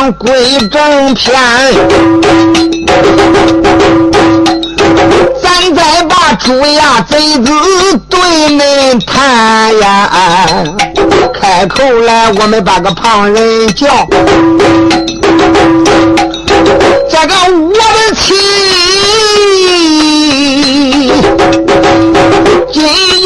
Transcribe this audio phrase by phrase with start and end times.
[0.00, 1.36] 讲归正篇，
[5.42, 7.52] 咱再把猪牙贼子
[8.08, 8.18] 对
[8.48, 10.10] 恁谈呀。
[11.34, 13.88] 开口来，我们把个旁人叫，
[17.10, 18.32] 这个我的妻，
[22.72, 22.82] 今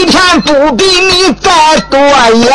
[0.09, 2.01] 天不比你再多
[2.35, 2.53] 言。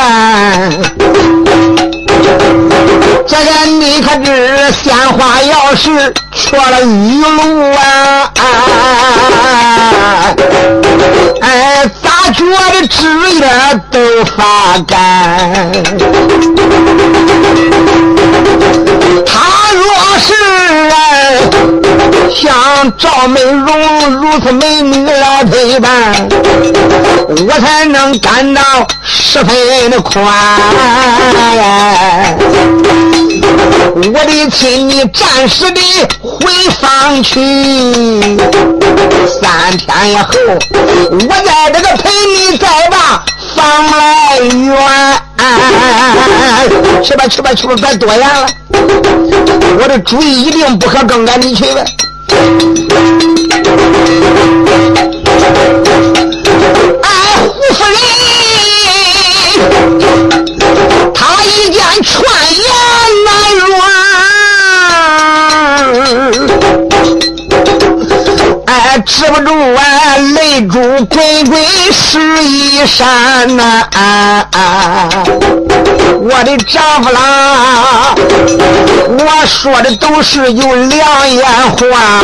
[3.28, 8.32] 这个你可知鲜花要是说了一路啊？
[11.42, 12.44] 哎，咋觉
[12.74, 12.98] 得枝
[13.36, 13.42] 叶
[13.92, 14.00] 都
[14.38, 14.98] 发干？
[19.26, 19.34] 他
[19.74, 19.84] 若
[20.18, 20.34] 是
[22.34, 22.48] 像
[22.98, 23.68] 赵美容
[24.16, 26.30] 如此美女来陪伴，
[27.28, 28.62] 我才能感到
[29.04, 30.26] 十分的宽。
[34.02, 35.82] 我的亲，你暂时的
[36.30, 36.40] 回
[36.80, 37.40] 房去，
[39.42, 40.34] 三天以后，
[41.12, 43.24] 我在这个陪你再把
[43.56, 43.58] 房
[43.98, 44.70] 来圆。
[47.04, 48.48] 去吧去吧去吧，别多言了。
[49.80, 51.82] 我的主意一定不可更改，你去吧。
[57.02, 57.10] 哎，
[57.42, 57.98] 胡夫人，
[61.14, 62.14] 他一见劝
[62.54, 62.70] 言
[63.26, 63.30] 难
[65.92, 66.32] 软，
[68.66, 71.60] 哎，止不住啊，泪珠滚滚
[71.92, 73.88] 湿衣衫呐。
[76.22, 78.14] 我的丈夫啦，
[79.08, 82.22] 我说的都是有良言话，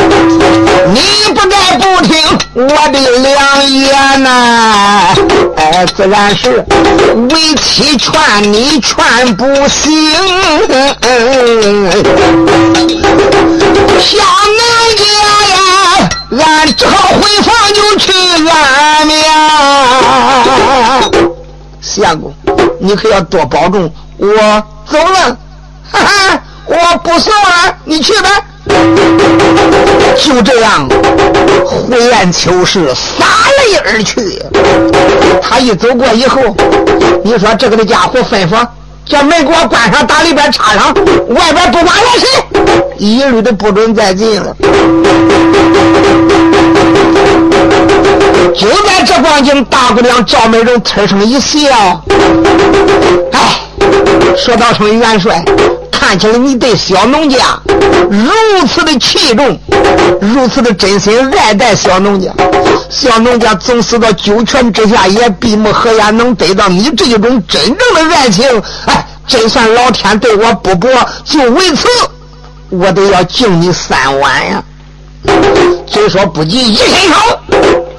[0.94, 1.00] 你
[1.34, 2.14] 不该不听
[2.54, 5.16] 我的良言呐！
[5.58, 6.64] 哎，自然是
[7.32, 8.12] 为妻劝
[8.44, 10.14] 你劝不行，
[14.00, 14.62] 小娘
[14.98, 15.04] 家
[15.52, 15.56] 呀，
[16.32, 18.12] 俺只好回房就去
[18.50, 19.24] 安眠。
[21.82, 22.34] 相公。
[22.80, 24.28] 你可要多保重，我
[24.90, 25.38] 走了，
[25.92, 28.30] 哈哈，我不送了，你去吧。
[30.18, 30.88] 就这样，
[31.88, 33.26] 灰雁秋是洒
[33.60, 34.42] 泪而去。
[35.42, 36.42] 他一走过以后，
[37.24, 38.68] 你说这个的家伙吩咐
[39.06, 40.94] 叫门给我关上，打里边插上，
[41.30, 42.28] 外边不管来谁，
[42.98, 44.56] 一律都不准再进了。
[48.56, 52.02] 就在这光景，大姑娘赵美荣呲声一笑
[53.32, 53.60] ：“哎，
[54.36, 55.44] 说道声元帅，
[56.06, 57.60] 看起来你对小农家
[58.12, 59.60] 如此的器重，
[60.22, 62.32] 如此的真心爱戴小农家。
[62.92, 68.46] 小农家总是到九泉之下，也闭目合眼，能得到你这一种真正的爱情。
[68.86, 70.88] 哎，真算老天对我不薄，
[71.24, 71.88] 就为此，
[72.70, 74.64] 我都要敬你三碗呀。
[75.88, 77.16] 虽说不及一伸手。”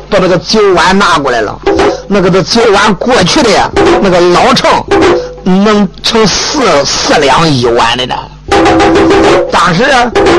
[0.08, 1.58] 把那个酒碗拿过来了，
[2.06, 3.50] 那个的酒碗过去的
[4.00, 4.70] 那个老秤
[5.46, 8.14] 能成四四两一碗的呢。
[9.52, 9.84] 当时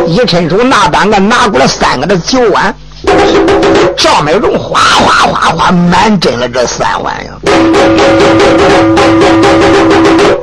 [0.06, 2.75] 一伸手拿单个拿过来三个的酒碗，
[3.96, 7.31] 赵美荣哗哗哗哗满斟了这三碗呀。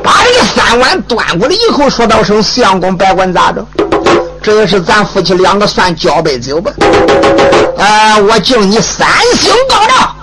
[0.03, 3.62] 把这个三碗端过来以后，说道声相公，别管咋着。
[4.44, 6.71] 这也是咱夫妻两个算交杯酒吧，
[7.78, 10.15] 呃，我敬你三星高照，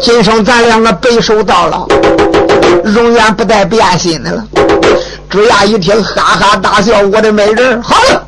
[0.00, 1.86] 今生咱两个白首到老，
[2.84, 4.44] 永远不带变心的了。
[5.30, 8.26] 朱亚一听，哈哈大笑，我的美人，好了，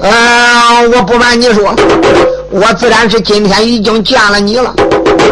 [0.00, 1.74] 呃，我不瞒你说，
[2.50, 4.74] 我自然是今天已经见了你了。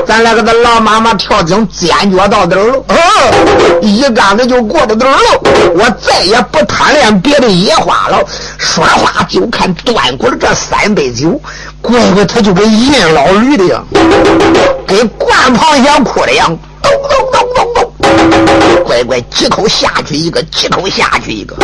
[0.06, 2.84] 咱俩个的老妈妈跳井坚决到底了，
[3.80, 5.16] 一竿子就过到底了。
[5.74, 8.18] 我再也不贪恋别的野花了。
[8.58, 11.40] 说话就看端过了这三杯酒，
[11.80, 13.84] 乖乖他就跟印老驴的样，
[14.86, 16.90] 跟灌螃蟹哭的样，咚
[17.30, 17.55] 咚咚。
[18.84, 21.56] 乖乖，几口下去一个，几口下去一个，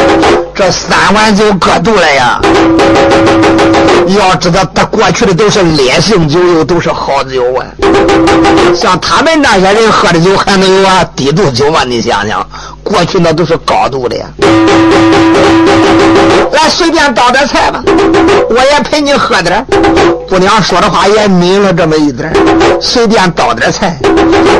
[0.54, 2.40] 这三碗酒搁肚了呀！
[4.18, 7.64] 要知道，他过去的都是烈性酒，又都是好酒啊。
[8.74, 11.84] 像他们那些人喝的酒，还能有啊低度酒吗？
[11.84, 12.44] 你想想，
[12.82, 14.26] 过去那都是高度的呀。
[16.52, 17.82] 来，随便倒点菜吧，
[18.50, 19.64] 我也陪你喝点。
[20.28, 22.32] 姑娘说的话也抿了这么一点，
[22.80, 23.96] 随便倒点菜。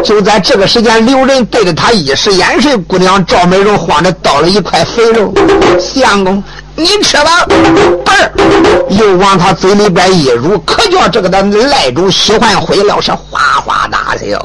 [0.05, 5.33] 就在这个时间，刘人对着他一时眼神，姑娘赵美荣慌着倒了一块肥肉。
[5.81, 6.43] 相公，
[6.77, 7.47] 你吃吧。
[7.47, 14.39] 不是，又往他嘴里边一入，可叫这个的赖主喜欢毁了，是哗哗大笑。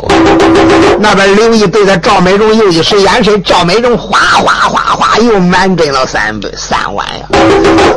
[0.99, 7.25] 那边刘毅对着赵美荣又一使眼神，赵美荣哗哗哗哗又满斟了三杯三碗呀。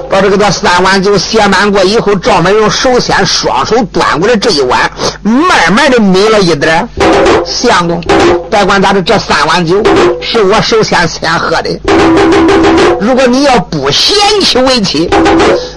[0.09, 4.91] 把这个的三碗酒写满过以后，赵美荣首先双手端过来这一碗，
[5.23, 6.88] 慢慢的抿了一点。
[7.44, 8.00] 相公，
[8.50, 9.82] 别管咋的，这三碗酒
[10.21, 11.71] 是我首先先喝的。
[13.00, 15.08] 如果你要不喜嫌弃为妻，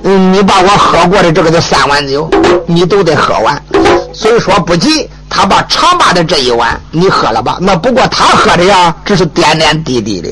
[0.03, 2.29] 嗯，你把我喝过的这个的三碗酒，
[2.67, 3.63] 你都得喝完。
[4.13, 7.57] 所以说不急，他把长把的这一碗你喝了吧。
[7.61, 10.29] 那不过他喝的呀，只是点点滴滴的。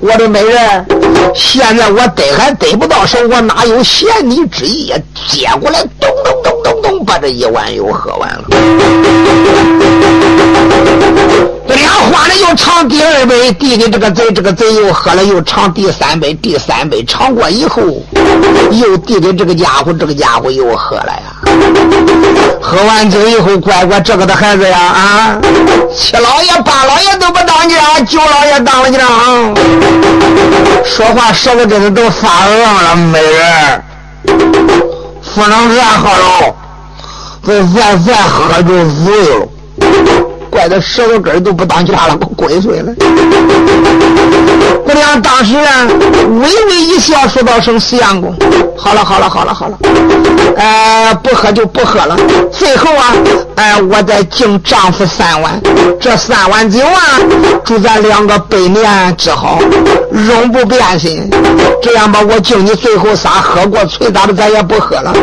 [0.00, 0.86] 我的美人，
[1.34, 4.96] 现在我得还得不到手，我哪有嫌你之意呀？
[5.28, 6.51] 接过来，咚咚咚
[6.82, 8.44] 咚，把这一碗又喝完了。
[11.66, 17.82] 不俩换了又尝第二杯，递给这个贼，这个贼又喝了，又尝第三杯，第三杯尝过以后，
[18.70, 21.22] 又递给这个家伙，这个家伙又喝了呀。
[22.60, 25.38] 喝完酒以后，乖乖，这个的孩子呀，啊，
[25.96, 28.98] 七老爷八老爷都不当家，九老爷当了家，
[30.84, 33.82] 说话舌头真的都发硬了，美人，
[35.34, 36.54] 不能再喝了，
[37.44, 38.68] 这再再喝就
[39.04, 40.31] 醉了。
[40.52, 42.92] 怪得舌头根都不当家了，我鬼祟了。
[44.84, 45.88] 姑娘当时啊，
[46.28, 48.36] 微微一笑，说道声相公。
[48.76, 49.78] 好了好了好了好了，
[50.56, 52.14] 呃，不喝就不喝了。
[52.50, 53.14] 最后啊，
[53.54, 55.58] 哎，我再敬丈夫三碗，
[55.98, 57.00] 这三碗酒啊，
[57.64, 59.58] 祝咱两个百年之好，
[60.12, 61.30] 永不变心。
[61.80, 65.14] 这样吧，我敬你最后仨喝过，催咋的咱也不喝了。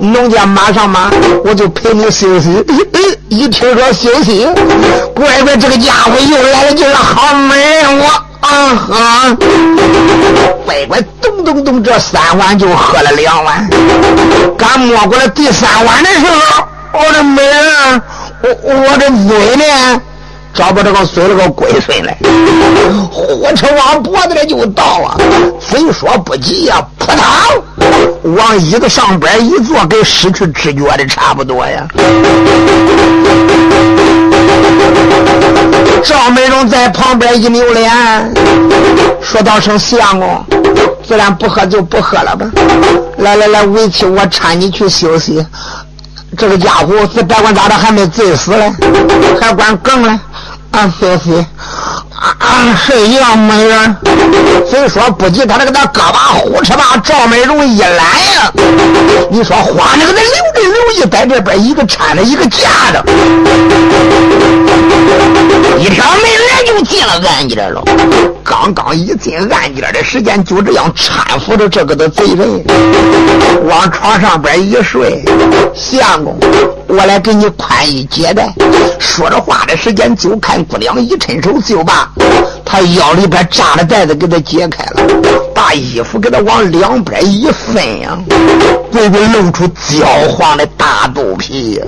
[0.00, 1.10] 农家马上马，
[1.44, 2.64] 我就陪你休息。
[3.28, 4.46] 一听说休息，
[5.14, 7.54] 乖乖，这个家伙又来了，就是好美
[7.86, 8.04] 我
[8.40, 8.50] 啊
[8.92, 9.36] 啊！
[10.64, 13.68] 乖乖，咚咚咚，这三碗就喝了两碗。
[14.56, 18.02] 刚摸过来第三碗的时候，我的美人，
[18.42, 20.00] 我我的嘴呢，
[20.58, 22.18] 找不着个孙了个龟孙来，
[23.12, 25.16] 火车往脖子里就倒啊！
[25.60, 31.86] 非说不急呀，扑腾，往椅子上边一坐，跟失去知觉的差不多呀。
[36.02, 37.92] 赵美荣在旁边一扭脸，
[39.22, 40.44] 说道声相公，
[41.06, 42.50] 自然不喝就不喝了吧。
[43.18, 45.46] 来来来，委屈我搀你去休息。
[46.36, 48.72] 这个家伙，这别管咋的，还没醉死嘞，
[49.40, 50.18] 还管梗嘞。
[50.72, 51.46] 啊谢谢
[52.18, 53.96] 啊，是杨美人。
[54.70, 58.52] 非说不急，他那个那胳膊呼哧把赵美荣一揽呀，
[59.30, 63.04] 你说花那个那刘真刘一在这边一个搀着一个架着，
[65.78, 67.82] 一条没人就进了暗间了。
[68.44, 72.64] 刚刚一进暗间的时间，就这样搀扶着这个的贼人
[73.64, 75.24] 往床上边一睡。
[75.74, 76.36] 相公，
[76.88, 78.52] 我来给你宽衣解带。
[78.98, 82.07] 说着话的时间，就看姑娘一伸手就把
[82.64, 85.02] 他腰里边扎的带子给他解开了，
[85.54, 88.18] 把衣服给他往两边一分呀，
[88.92, 91.80] 鬼鬼露出焦黄的大肚皮。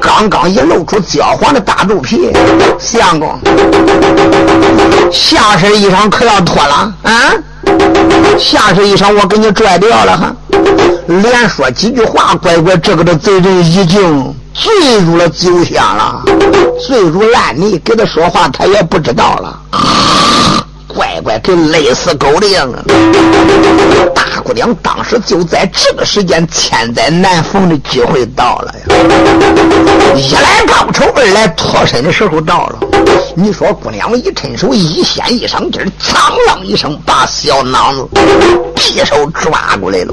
[0.00, 2.32] 刚刚一露出焦黄的大肚皮，
[2.78, 3.38] 相公，
[5.12, 7.12] 下身衣裳可要脱了啊！
[8.38, 10.34] 下身衣裳我给你拽掉了哈。
[11.06, 16.22] 连说几句话，乖乖，这个的贼人已经醉入了酒香了，
[16.86, 19.60] 醉入烂泥，给他说话他也不知道了。
[19.70, 22.82] 啊乖乖，跟累死狗的样啊！
[24.14, 28.96] 大姑娘当时就在这个时间，千载难逢的机会到了呀！
[30.16, 32.78] 一来报仇，二来脱身的时候到了。
[33.34, 38.08] 你说姑娘一伸手，一掀一上劲儿，苍啷一声，把小囊子
[38.76, 40.12] 匕首抓过来了。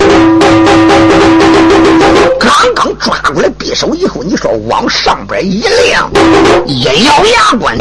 [2.39, 6.09] 刚刚抓过来匕首以后，你说往上边一亮，
[6.65, 7.75] 一咬牙关，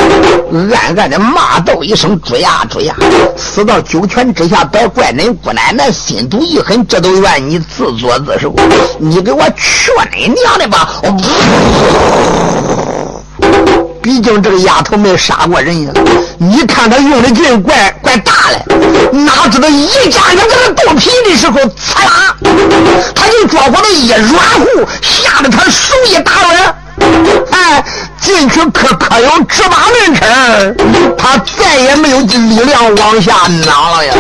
[0.73, 2.97] 暗暗的骂道一声：“追呀追呀！”
[3.37, 8.55] 死到九泉之下，别怪恁姑奶奶心毒一狠，这都怨你自作自受。
[8.99, 10.89] 你给我去你娘的吧！
[14.03, 15.93] 毕竟这个丫头没杀过人呀，
[16.37, 18.63] 你看她用的劲怪怪大嘞，
[19.13, 22.37] 哪知道一夹着这个肚皮的时候，刺啦，
[23.15, 24.21] 他就抓过来一软
[24.61, 26.75] 乎，吓得他手一打软，
[27.51, 27.83] 哎，
[28.21, 30.21] 进去可可有芝麻门齿
[31.25, 33.33] 他再也没有力量往下
[33.65, 34.13] 拿了呀。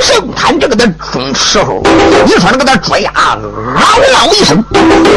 [0.00, 1.82] 正谈这个的中时候，
[2.24, 4.64] 你说那个他追呀，嗷嗷一声，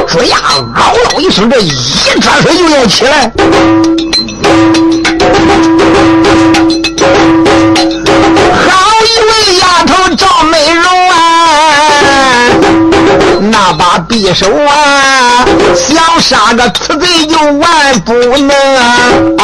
[0.09, 0.37] 追呀，
[0.75, 1.71] 嗷嗷一声，这一
[2.19, 3.31] 转身就要起来。
[8.67, 8.67] 好
[9.05, 10.83] 一位丫头赵美容，
[13.51, 19.41] 那把匕首啊，想杀个此贼就万不能啊！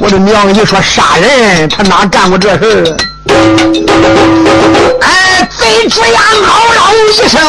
[0.00, 2.96] 我的娘，你说杀人，他哪干过这事
[5.00, 7.40] 哎，贼主呀，嗷嗷一声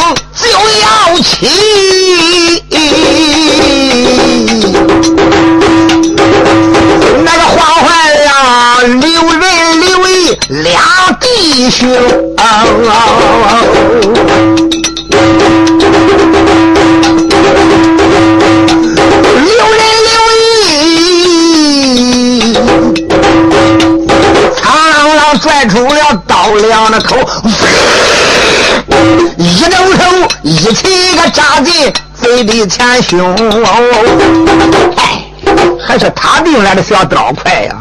[0.41, 0.47] 就
[0.81, 0.85] 要
[1.21, 1.33] 起。
[7.23, 7.85] 那个慌坏
[8.25, 8.27] 了，
[8.83, 9.41] 刘仁、
[9.81, 10.11] 刘义
[10.49, 10.79] 俩
[11.19, 11.89] 弟兄。
[19.35, 20.13] 刘仁、刘
[20.63, 22.53] 义，
[24.55, 24.63] 苍
[25.15, 27.17] 狼拽出了刀两的头，
[29.37, 30.01] 一抖手，
[30.41, 33.35] 一起个扎进贼的前胸。
[34.97, 35.24] 哎。
[35.79, 37.75] 还是他领来的小刀快呀！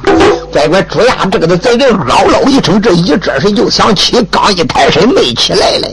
[0.53, 5.89] 乖乖，朱亚这个的贼人嗷嗷一声，这一折身就想起，刚一抬身没起来了，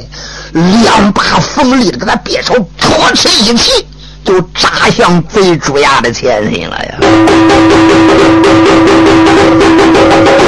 [0.84, 3.86] 两把锋利的给他匕首噗哧一起，
[4.24, 6.96] 就扎向贼朱亚的前身了呀！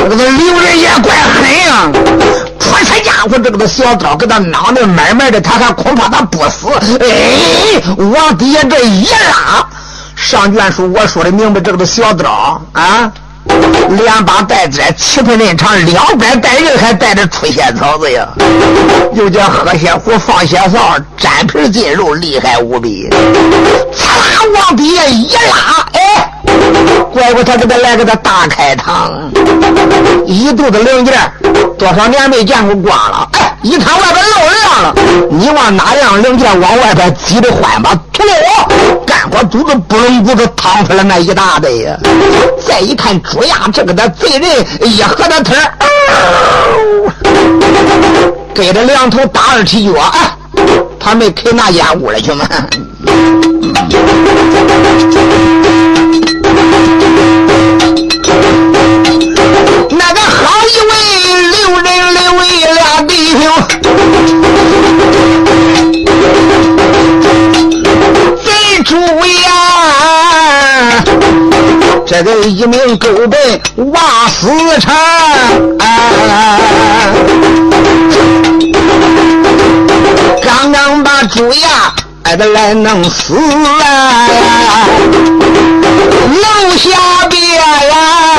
[0.10, 1.92] 这个刘人也怪狠呀！
[2.60, 6.68] 噗，这家伙这个的小刀给他攮的慢慢的，他还恐怕他不死。
[7.00, 9.68] 哎，往底下这一拉。
[10.24, 13.12] 上卷书我说的明白，这个小刀啊，
[13.90, 18.26] 两把带子七分人长，两边带人还带着出血草子呀，
[19.14, 23.10] 又叫喝血壶放血扫，粘皮进肉，厉害无比。
[23.94, 26.34] 嚓啦往底下一拉，哎，
[27.12, 29.12] 怪不得他给他来个大开膛，
[30.26, 31.14] 一肚子零件，
[31.78, 34.96] 多少年没见过光了，哎，一看外边露亮了，
[35.30, 37.98] 你往哪样零件往外边挤的欢吧？
[38.12, 38.32] 吐了
[39.06, 41.98] 干活肚子不能不是淌出来那一大堆呀！
[42.66, 45.56] 再一看朱亚这个的贼人，一喝的腿
[48.54, 50.20] 给这两头打二踢脚，哎，
[51.00, 52.46] 他没开那间屋里去吗？
[63.40, 63.50] 俩弟兄。
[68.86, 69.52] 主呀，
[72.06, 73.62] 这个一名狗背
[73.92, 74.48] 挖死
[74.80, 74.94] 城，
[80.44, 83.36] 刚刚把主呀挨得来弄死
[83.84, 84.28] 啊，
[86.28, 86.90] 楼下
[87.30, 88.33] 边呀，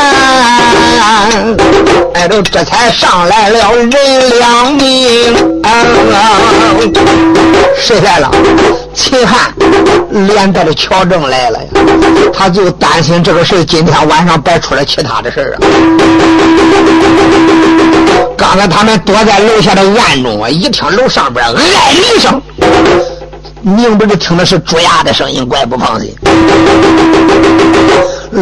[2.15, 3.91] 挨着这才上来了人
[4.39, 5.35] 两命，
[7.77, 8.31] 谁来了？
[8.95, 9.53] 秦汉
[10.11, 11.69] 连带着乔正来了呀，
[12.33, 15.59] 他就担心这个事今天晚上别出来其他的事啊。
[18.37, 22.41] 刚才他们躲在楼下的暗中啊，一听楼上边哎一声，
[23.65, 26.15] 明白的听的是朱牙的声音，怪不放心。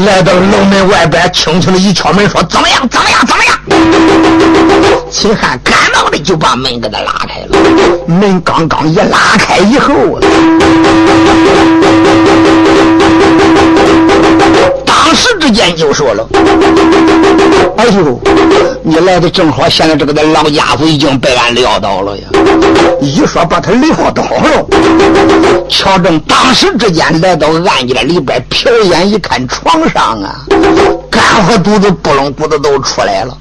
[0.05, 2.89] 来到楼门外边，轻轻的一敲门，说：“怎么样？
[2.89, 3.21] 怎么样？
[3.25, 3.57] 怎么样？”
[5.13, 7.57] 秦汉赶忙的就把门给他拉开了。
[8.07, 9.95] 门刚刚一拉开以后，
[15.15, 16.27] 时之间就说了
[17.77, 18.21] ：“哎呦，
[18.83, 22.25] 你来的正好，现在这个的老家伙已经被俺撂倒了呀！”
[23.01, 24.67] 一说把他撂倒了，
[25.69, 30.45] 乔正当时之间来到暗间里边，瞟眼一看床上啊，
[31.11, 33.37] 干和肚子不冷骨子都出来了。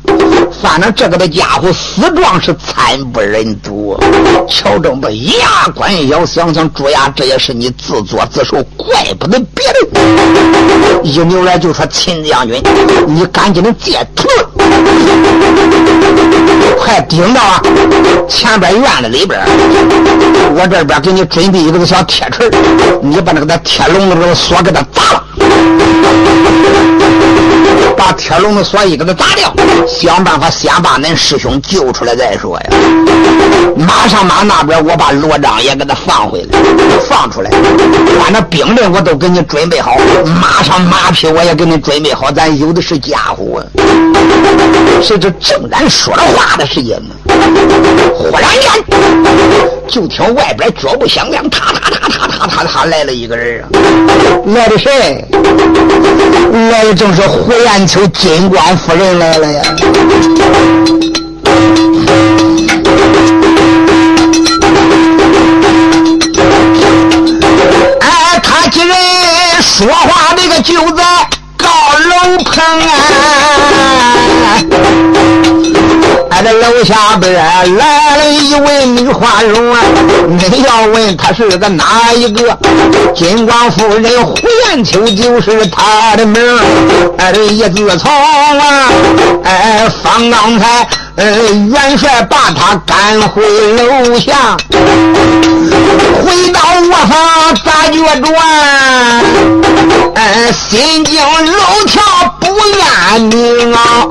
[0.61, 3.97] 反正这个的家伙死状是惨不忍睹。
[4.47, 11.03] 乔正把牙关一咬，想想朱牙，这也是你自作自受，怪不得别人。
[11.03, 12.61] 一扭来就说：“秦将军，
[13.07, 14.27] 你赶紧的借图，
[16.79, 17.61] 快顶到啊
[18.27, 19.39] 前边院子里边。
[20.55, 22.49] 我这边给你准备一个小铁锤，
[23.01, 25.23] 你把那个铁笼子这个锁给它砸了。”
[27.95, 29.53] 把铁笼子锁一给他砸掉，
[29.87, 32.65] 想办法先把恁师兄救出来再说呀。
[33.77, 36.57] 马上马那边我把罗章也给他放回来，
[37.07, 37.51] 放出来，
[38.19, 39.95] 把那兵刃我都给你准备好，
[40.41, 43.65] 马上马匹我也给你准备好，咱有的是家伙啊。
[45.01, 47.15] 谁知正然说着话的时间呢，
[48.15, 48.69] 忽然间。
[49.87, 53.67] 就听外边脚步响亮，踏踏踏踏踏踏踏来了一个人啊！
[54.45, 55.25] 来的谁？
[56.71, 59.61] 来的正是胡延秋金官夫人来了呀！
[67.99, 68.95] 哎，他几人
[69.61, 71.03] 说话那个就在
[71.61, 72.91] 高楼棚啊！
[76.43, 77.65] 这楼下边来
[78.17, 79.79] 了一位女花容啊！
[80.27, 82.57] 你要问她是个哪一个？
[83.13, 84.35] 金光夫人胡
[84.67, 86.41] 延秋就是她的名
[87.19, 88.89] 哎，这一自从啊，
[89.43, 90.87] 哎，方刚才。
[91.15, 98.33] 呃，元帅把他赶回楼下，回到卧房咋觉转？
[100.15, 102.01] 呃，心惊肉跳
[102.39, 102.47] 不
[102.81, 104.07] 安宁啊！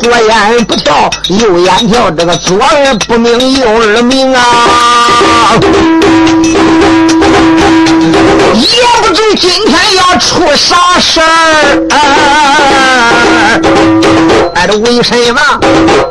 [0.00, 4.40] 左眼不跳，右眼跳，这个左耳不明，右耳明啊！
[8.54, 8.68] 也
[9.02, 11.26] 不知今天要出啥事儿，
[14.54, 15.40] 哎，这为什么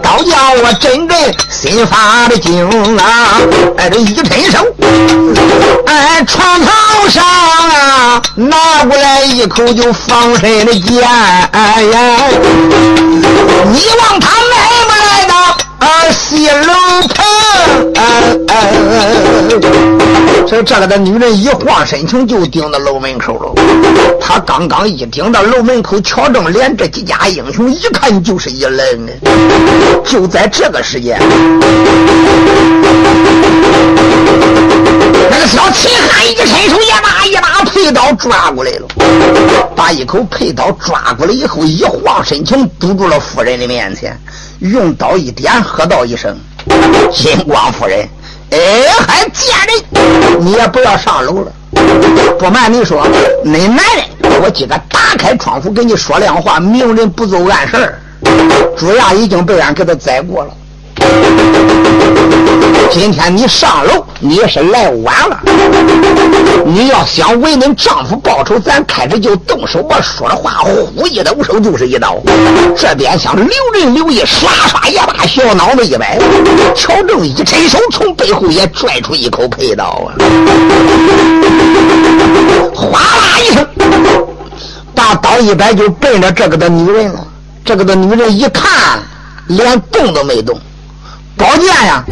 [0.02, 1.18] 倒叫我真真
[1.50, 3.40] 心发的惊啊？
[3.78, 4.58] 哎，这一伸手，
[5.88, 6.68] 哎，床头
[7.10, 11.02] 上啊，拿过来一口就防身的剑，
[11.52, 12.18] 哎呀，
[13.72, 14.56] 你望他来
[14.88, 15.05] 不来
[15.80, 16.74] 啊西楼
[17.14, 17.26] 棚？
[20.48, 23.52] 这这个的女人一晃身形就顶到楼门口了。
[24.22, 29.08] 她刚刚一顶到楼门口，乔正连这几家英雄一看就是一愣。
[30.06, 31.20] 就在这个时间，
[35.30, 38.88] 那个小秦汉一伸手，一把一把佩刀抓过来了，
[39.76, 44.18] 把一口佩刀抓过来以后，一晃身形堵住了夫人的面前，
[44.60, 46.38] 用刀一点，喝道一声
[47.12, 48.08] ：“金光夫人。”
[48.52, 48.58] 哎，
[49.08, 49.56] 还贱
[49.92, 50.46] 人！
[50.46, 51.52] 你也不要上楼了。
[52.38, 53.06] 不瞒你说，
[53.44, 53.78] 恁男
[54.22, 58.00] 人，我今个打开窗户跟你说亮话，明人不做暗事儿。
[58.78, 60.54] 朱亚已经被俺给他宰过了。
[62.92, 65.38] 今天你上楼，你是来晚了。
[66.66, 69.86] 你要想为恁丈夫报仇，咱开始就动手。
[69.90, 72.18] 我说的话，呼一抖手就是一刀。
[72.78, 76.18] 这边想留人留义，刷刷也把小脑子一摆。
[76.74, 80.16] 乔正一伸手，从背后也拽出一口佩刀啊！
[82.74, 83.68] 哗啦一声，
[84.96, 87.20] 把刀一摆，就奔着这个的女人了。
[87.66, 89.04] 这个的女人一看，
[89.48, 90.58] 连动都没动。
[91.38, 92.04] 宝剑呀，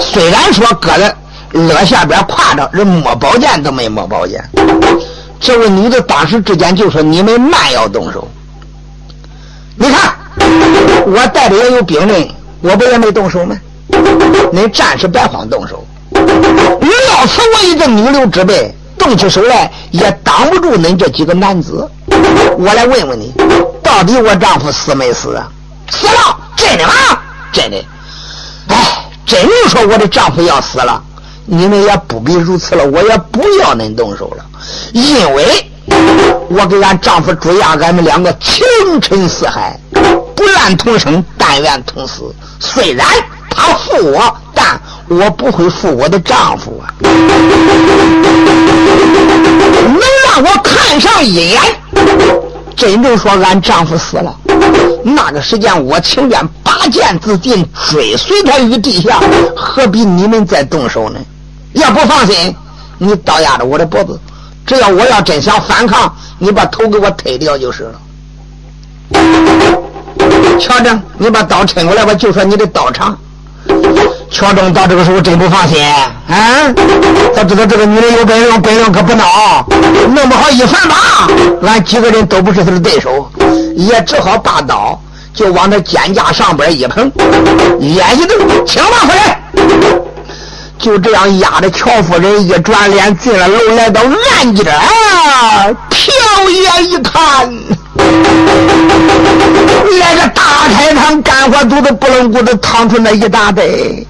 [0.00, 1.14] 虽然说搁在
[1.54, 4.42] 额下边挎着，人摸宝剑都没摸宝剑。
[5.40, 8.28] 这位女的当时之间就说：“你们慢要动手。”
[9.76, 10.14] 你看，
[11.06, 12.28] 我带着也有兵刃，
[12.60, 13.56] 我不也没动手吗？
[14.52, 15.84] 恁暂时别慌动手。
[16.12, 21.88] 料此我一个女流之辈，动起手来也挡不住恁这几个男子。
[22.56, 23.32] 我来问问你，
[23.82, 25.48] 到底我丈夫死没死啊？
[25.90, 26.92] 死了，真的吗？
[27.52, 27.84] 真的。
[29.26, 31.02] 真有说我的丈夫要死了，
[31.46, 34.44] 你们也不必如此了，我也不要恁动手了，
[34.92, 35.70] 因为
[36.48, 38.64] 我给俺丈夫朱亚，俺们两个情
[39.02, 39.78] 深似海，
[40.34, 42.34] 不愿同生，但愿同死。
[42.60, 43.06] 虽然
[43.50, 46.92] 他负我，但我不会负我的丈夫啊！
[49.82, 51.60] 能让我看上一眼？
[52.76, 54.36] 真正说俺丈夫死了，
[55.02, 59.20] 那个时间我情愿拔剑自尽，追随他于地下，
[59.56, 61.18] 何必你们再动手呢？
[61.72, 62.54] 要不放心，
[62.98, 64.18] 你倒压着我的脖子，
[64.66, 68.00] 只要我要真想反抗，你把头给我推掉就是了。
[70.58, 73.18] 瞧着，你把刀抻过来，我就说你的刀长。
[74.34, 76.10] 乔正到这个时候真不放心啊！
[77.36, 79.64] 他知道这个女人有本领，本领可不孬，
[80.12, 80.96] 弄不好一反打，
[81.68, 83.30] 俺几个人都不是他的对手，
[83.76, 85.00] 也只好把刀
[85.32, 87.08] 就往他肩胛上边一捧，
[87.78, 90.02] 眼一瞪，请吧，夫人。
[90.80, 94.66] 就这样压着乔夫人一转脸进了楼，来到暗间，
[95.90, 97.48] 瞟眼一看，
[100.00, 100.42] 来个大
[100.74, 104.06] 开膛，干活肚子不楞咕的淌出那一大堆。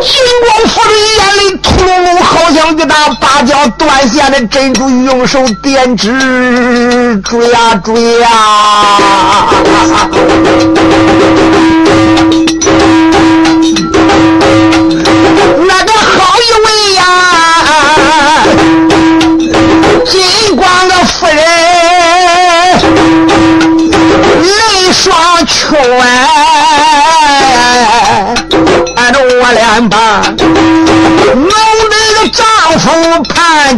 [0.00, 6.10] 金光夫人眼里突噜噜，好像一打芭蕉断线的珍珠，用手点指，
[7.24, 8.28] 追呀追呀。
[15.64, 15.84] 那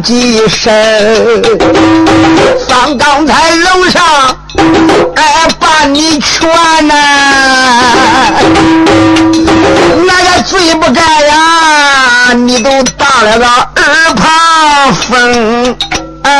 [0.05, 0.71] 几声，
[2.69, 4.05] 放刚才楼上，
[5.17, 6.47] 哎，把你劝
[6.87, 6.95] 呐。
[10.07, 12.35] 那个罪不该呀！
[12.35, 15.75] 你都当了个耳旁风，
[16.23, 16.31] 啊！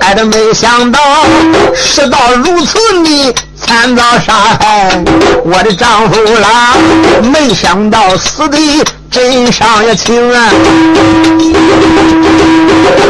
[0.00, 1.00] 哎，都没想到
[1.74, 3.34] 事到如此，你
[3.66, 5.02] 惨遭杀害
[5.44, 6.74] 我的丈夫啦！
[7.22, 8.58] 没想到死的
[9.16, 10.50] 真相也清啊！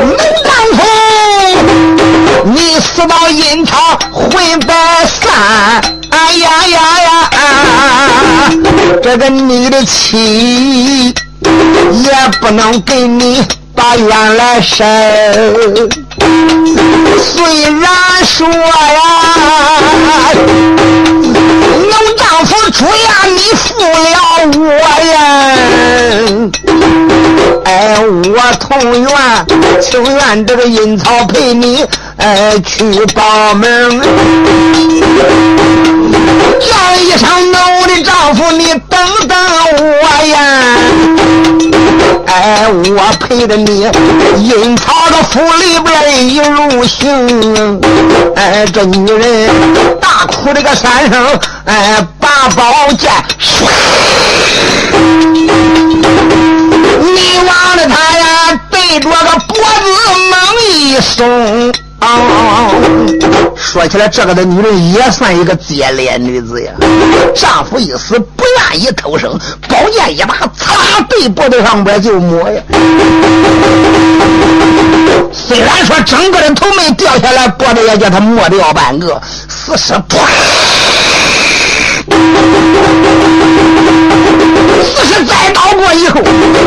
[0.07, 0.79] 没丈夫，
[2.45, 4.73] 你死到阴曹魂不
[5.21, 5.83] 散！
[6.11, 7.29] 哎呀呀呀！
[9.03, 13.45] 这个你的妻也不能给你。
[13.77, 14.85] 把冤来伸，
[17.21, 17.85] 虽然
[18.25, 18.57] 说呀，
[21.69, 24.19] 能丈夫出言，你负了
[24.57, 24.65] 我
[25.13, 25.15] 呀，
[27.67, 27.69] 哎，
[28.01, 29.07] 我同愿
[29.83, 31.85] 情愿这个阴曹陪你，
[32.17, 34.01] 哎，去报门，
[36.61, 37.29] 叫一声
[37.81, 39.37] 我的丈夫，你等等
[39.79, 40.41] 我呀。
[42.27, 43.83] 哎，我陪着你，
[44.43, 47.81] 阴曹的府里边一路行。
[48.35, 49.51] 哎，这女人
[50.01, 53.11] 大哭的个三声，哎，把宝剑，
[57.01, 59.17] 你望着他呀，对着个
[59.49, 59.89] 脖子
[60.31, 60.35] 猛
[60.75, 61.86] 一松。
[62.01, 66.73] 哦哦哦说起来，这个的女人也算一个奸劣女子呀。
[67.35, 72.63] 丈夫一死，不愿意偷生，宝剑一把，擦，对脖子上边就抹呀。
[75.33, 80.19] 虽然说整个的头没掉下来，脖子也叫他抹掉半个，死尸啪，
[84.83, 86.21] 死尸再倒过以后，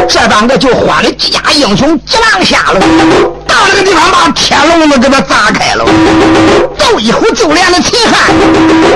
[0.07, 2.81] 这半个就换了几家英雄急忙下了。
[3.49, 5.83] 到那个地方，把铁笼子给他砸开了。
[6.77, 8.33] 斗一会就连那秦汉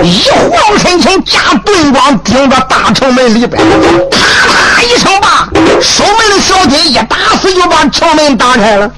[0.04, 3.62] 一晃身轻，加盾光顶着大城门里边，
[4.12, 5.50] 啪啪一声把
[5.82, 8.92] 守门的小军一打死，就把城门打开了。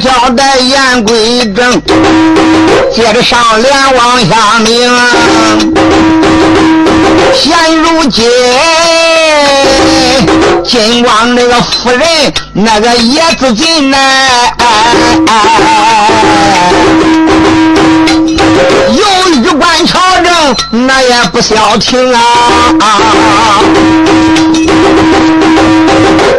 [0.00, 1.82] 交代言归正。
[2.94, 4.90] 接着上联往下明，
[7.34, 8.24] 现如今
[10.64, 12.00] 金光那个夫人
[12.52, 14.54] 那个叶子进来，
[18.90, 19.04] 有
[19.42, 20.56] 玉官朝政，
[20.86, 22.20] 那也不消停啊！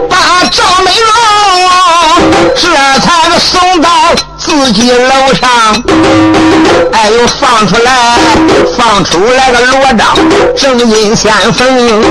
[0.09, 0.15] 把
[0.51, 1.09] 赵美容
[2.55, 2.69] 这
[3.01, 3.89] 才送到。
[4.39, 5.49] 自己楼上，
[6.93, 8.17] 哎呦，放出来，
[8.75, 10.15] 放出来个罗章，
[10.57, 12.01] 正阴先锋，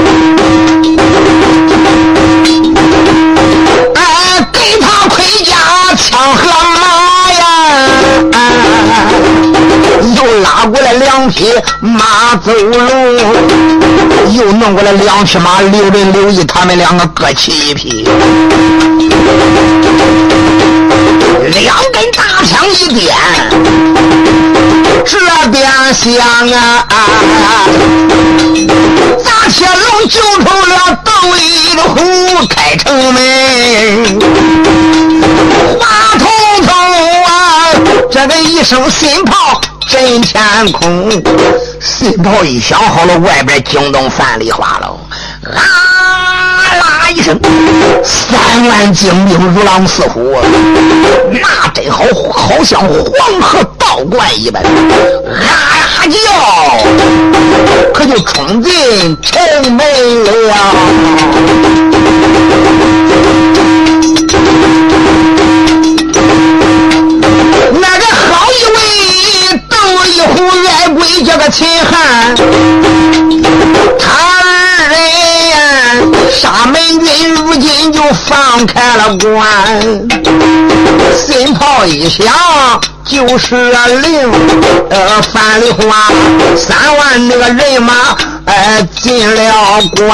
[3.95, 5.57] 哎，给他盔甲
[5.97, 7.43] 枪和马呀，
[10.17, 13.17] 又拉过来两匹马走龙，
[14.35, 18.07] 又弄过来两匹马，刘仁、刘毅他们两个各骑一匹。
[21.55, 23.17] 两根大枪一点，
[25.07, 25.19] 这
[25.51, 26.13] 边响
[26.53, 26.87] 啊！
[29.25, 31.97] 砸铁笼救出了窦一的虎，
[32.49, 33.19] 开城门，
[35.79, 35.81] 花
[36.19, 36.23] 彤
[36.67, 36.98] 彤啊！
[38.11, 40.43] 这个一声新炮震天
[40.73, 41.11] 空，
[41.81, 44.99] 新炮一响，好了，外边惊动樊梨花了，
[45.55, 45.61] 啊
[46.75, 47.39] 啦一声，
[48.03, 50.35] 三万精兵如狼似虎，
[51.31, 54.67] 那真好，好像黄河倒灌一般，啊
[55.45, 56.17] 呀叫，
[57.93, 59.85] 可就冲进城门
[60.49, 60.55] 了。
[67.81, 68.79] 那个好一位
[69.69, 72.35] 窦一虎爱归这个秦汉，
[73.99, 74.07] 他
[74.43, 74.95] 二人
[75.51, 75.57] 呀。
[76.31, 80.09] 沙门军如今就放开了关，
[81.13, 82.27] 新炮一响
[83.05, 84.31] 就是令，
[84.91, 86.11] 呃，樊梨花
[86.57, 88.17] 三万那个人马，
[88.49, 90.09] 哎，进了关。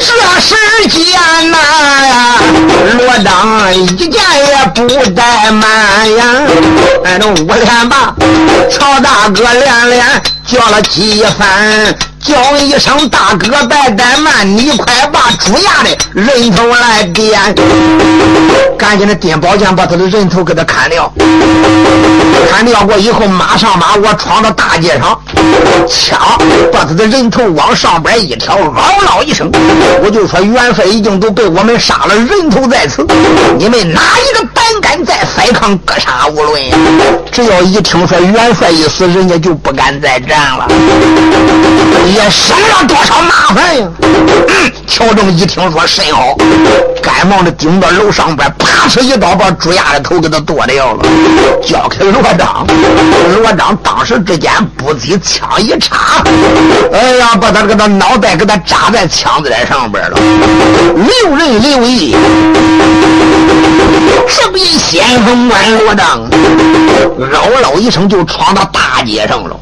[0.00, 0.06] 这
[0.40, 0.54] 时
[0.88, 1.56] 间呐
[2.06, 2.40] 呀，
[2.98, 6.24] 罗当一件也不怠慢呀，
[7.04, 8.14] 哎，那五连吧，
[8.70, 11.94] 曹大哥连连叫了几番。
[12.20, 17.54] 叫一声大哥，别怠慢，你快把朱牙的人头来点，
[18.76, 21.10] 赶紧的点宝剑把他的人头给他砍掉。
[22.50, 25.18] 砍掉过以后，马上马，我闯到大街上，
[25.88, 26.18] 枪
[26.72, 29.48] 把他的人头往上边一挑，嗷嗷一声，
[30.02, 33.06] 我就说元帅已经都被我们杀了，人头在此，
[33.56, 36.76] 你们哪一个胆敢再反抗，格杀无论呀。
[37.30, 40.66] 只要一听说元帅一死，人家就不敢再战了，
[42.06, 43.88] 也省了多少麻烦呀！
[44.86, 46.34] 乔正一听说甚好，
[47.02, 51.04] 赶忙的顶到楼上边，啪哧一刀把朱亚的头给他剁掉了，
[51.64, 52.66] 交给罗章。
[53.40, 56.22] 罗章当时之间不急，枪一插，
[56.92, 60.18] 哎呀，把他这个他脑袋给他扎在枪子上边了，
[60.96, 62.16] 留人留义。
[64.28, 66.28] 这比先锋官罗章，
[67.18, 69.56] 嗷嗷一声就闯到大街上了。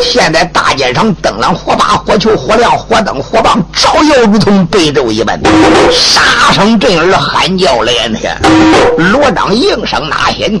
[0.00, 5.40] 现在大街上灯亮火把、火球、火亮、火灯、火棒，照耀如同白昼一般，
[5.90, 8.36] 杀声震耳，喊叫连天。
[8.96, 10.34] 罗章应声呐喊：“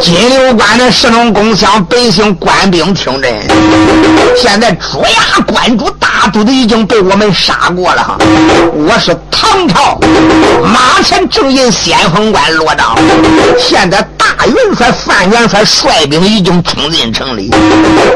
[0.00, 3.34] 金牛关的十龙宫乡百姓官兵听真，
[4.36, 8.18] 现在朱牙关主大都督已经被我们杀过了哈。
[8.74, 9.98] 我是唐朝
[10.62, 12.96] 马前正印先锋官罗章，
[13.58, 17.50] 现在大元帅范元帅率兵已经冲进城里。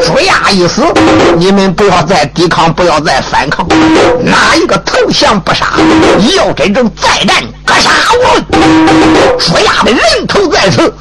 [0.05, 0.83] 朱亚一死，
[1.37, 3.67] 你们不要再抵抗，不要再反抗，
[4.25, 5.67] 哪一个投降不杀？
[6.37, 9.39] 要真正再战，格杀无论。
[9.39, 10.93] 朱亚的人头在此。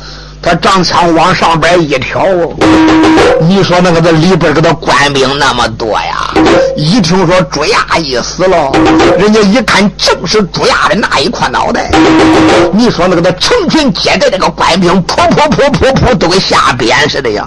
[0.41, 2.25] 他长枪往上边一挑，
[3.41, 6.33] 你说那个这里边个他官兵那么多呀？
[6.77, 8.71] 一听说朱亚一死了，
[9.19, 11.91] 人家一看正是朱亚的那一块脑袋。
[12.71, 17.45] 你说那个他成群结队那个官兵，噗噗噗噗噗，都跟下鞭似的呀！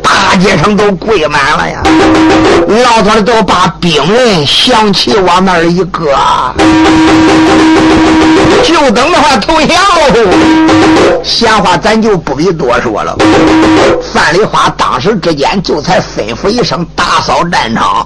[0.00, 1.82] 大街上都跪满了呀！
[2.84, 6.14] 老早的都把兵人响旗往那儿一搁，
[8.62, 10.30] 就等着他投降喽。
[11.24, 12.19] 闲话咱就。
[12.20, 13.16] 不必多说了，
[14.12, 18.04] 范丽花当时之间就才吩咐一声打扫战场，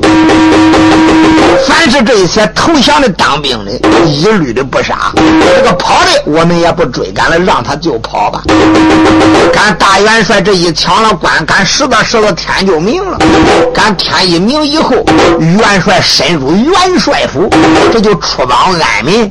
[1.67, 3.73] 凡是这些投降的当兵的，
[4.07, 5.13] 一律的不杀。
[5.17, 8.43] 这个跑的我们也不追赶了，让他就跑吧。
[9.53, 13.19] 赶大元帅这一抢了关，赶十个时候天就明了。
[13.75, 14.95] 赶天一明以后，
[15.41, 17.51] 元帅深入元帅府，
[17.93, 19.31] 这就出榜安民，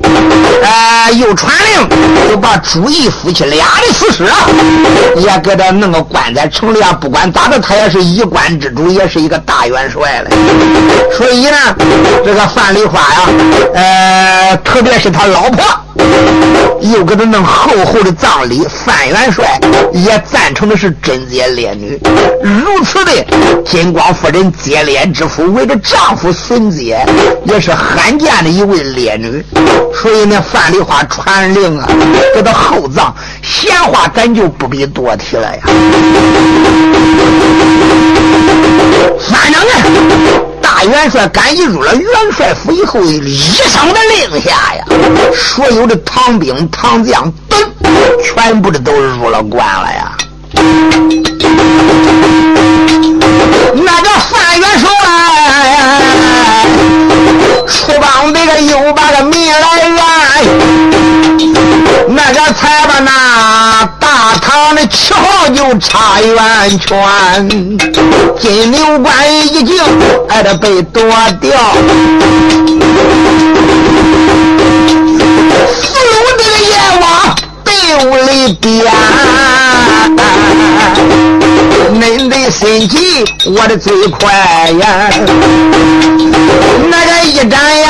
[0.62, 4.36] 呃，又传令，就把朱义夫妻俩的死尸啊。
[5.16, 10.30] 也给他弄个棺材城里啊，不管咋的，他也是一官之主，也是一个大元帅了。
[11.16, 11.56] 所以呢，
[12.24, 13.20] 这个范丽花呀，
[13.74, 15.64] 呃，特别是他老婆。
[16.80, 19.58] 又给他弄厚厚的葬礼，范元帅
[19.92, 21.98] 也赞成的是贞洁烈女。
[22.42, 23.12] 如此的
[23.64, 27.06] 金光夫人接烈之夫，为了丈夫孙杰，
[27.44, 29.42] 也是罕见的一位烈女。
[29.94, 31.88] 所以呢，范丽花传令啊，
[32.34, 33.14] 给他厚葬。
[33.44, 35.62] 闲话咱就不必多提了呀。
[39.20, 39.70] 反正呢。
[40.60, 44.84] 大元帅赶一入了元帅府以后，一声的令下呀，
[45.34, 47.58] 所有的唐兵唐将等，
[48.22, 50.16] 全部的都入了关了呀。
[53.74, 54.88] 那个范元帅
[57.66, 59.98] 出帮这个又把个命来圆，
[62.08, 67.78] 那个才把那大唐的旗号就插圆圈，
[68.38, 69.14] 金牛关
[69.46, 69.76] 已经
[70.28, 71.02] 挨着被夺
[71.40, 71.50] 掉，
[75.72, 77.04] 俘虏这个阎王
[77.64, 77.72] 队
[78.06, 78.64] 伍里边。
[82.24, 84.32] 恁的心急，我的最快
[84.80, 85.10] 呀！
[86.88, 87.86] 那个一眨眼，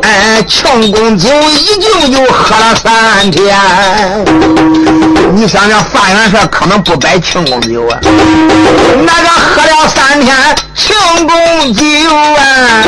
[0.00, 3.54] 哎，庆功酒已经就喝了三天。
[5.34, 7.98] 你想想，范元帅可能不摆庆功酒啊？
[8.02, 10.34] 那个喝了三天
[10.74, 11.84] 庆功酒
[12.34, 12.82] 啊！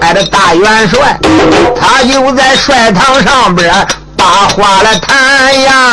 [0.00, 1.18] 哎，这大元帅，
[1.78, 3.86] 他就在帅堂上边。
[4.18, 5.92] 把话来谈呀，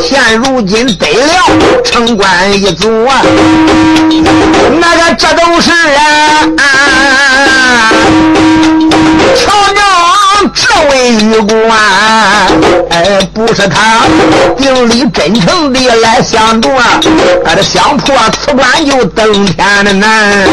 [0.00, 3.20] 现如今得了城关一族啊，
[4.80, 6.62] 那个这都是啊，
[9.34, 9.84] 巧娘
[10.52, 11.78] 这位玉官，
[12.90, 14.02] 哎，不是他，
[14.56, 17.00] 定里真诚的来相助啊，
[17.44, 20.46] 他的想破此关就登天的难。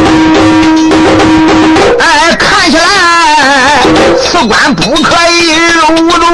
[1.99, 2.83] 哎，看起来
[4.17, 6.25] 此关不可以入住，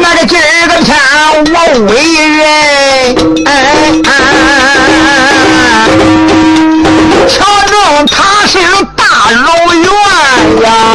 [0.00, 0.96] 那个今儿个天
[1.46, 1.52] 我
[1.86, 1.92] 为
[2.36, 2.46] 人，
[3.46, 3.48] 哎
[4.04, 4.10] 哎。
[7.28, 7.72] 瞧、着
[8.06, 8.58] 他是
[8.96, 9.97] 大老勇。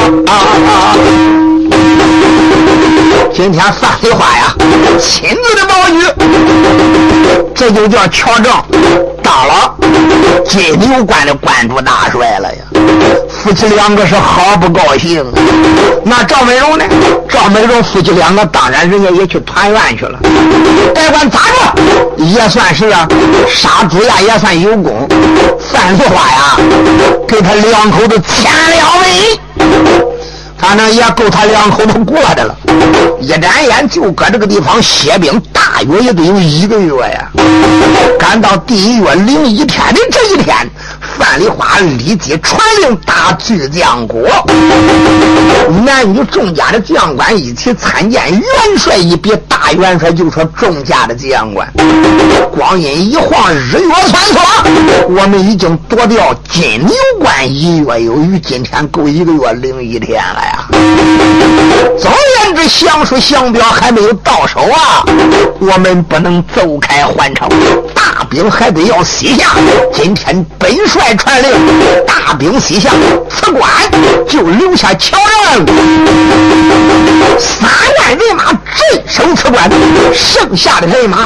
[0.04, 0.90] ah, ah.
[0.90, 0.93] ah.
[3.34, 4.54] 今天范丽花呀，
[5.00, 6.06] 亲自的保举，
[7.56, 8.54] 这就叫乔正
[9.24, 9.76] 当了
[10.48, 12.62] 金牛关的关主大帅了呀。
[13.28, 15.26] 夫妻两个是好不高兴。
[16.04, 16.86] 那赵美荣呢？
[17.28, 20.20] 赵美荣夫妻两个当然人家也去团圆去了。
[20.94, 23.08] 别管咋着，也算是啊，
[23.50, 25.08] 杀猪呀也算有功。
[25.60, 26.58] 范翠花呀，
[27.28, 30.13] 给他两口子添了位。
[30.64, 32.56] 反正也够他两口子过的了。
[33.20, 37.30] 一眨眼就搁这个地方歇兵，大约也得有一个月呀。
[38.18, 40.56] 赶到第一月零一天的这一天，
[41.18, 44.22] 范丽花立即传令打巨将国，
[45.94, 48.42] 男女众家的将官一起参见元
[48.80, 49.32] 帅一比。
[49.48, 51.72] 大元帅就说：“众家的将官，
[52.52, 54.40] 光阴一晃，日月穿梭，
[55.08, 60.66] 我们已经夺掉金牛关一月有余，今天够一个月零一天了呀。”
[61.98, 65.06] 总而言之，降书降表还没有到手啊，
[65.60, 67.48] 我们不能走开还朝，
[67.94, 69.52] 大兵还得要西下。
[69.94, 71.52] 今天本帅传令，
[72.06, 72.90] 大兵西下，
[73.30, 73.70] 此关
[74.28, 75.18] 就留下乔
[75.54, 75.66] 人
[77.40, 77.70] 三
[78.00, 79.70] 万人马镇守此关，
[80.14, 81.26] 剩下的人马